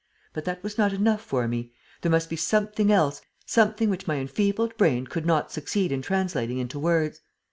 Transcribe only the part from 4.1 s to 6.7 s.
enfeebled brain could not succeed in translating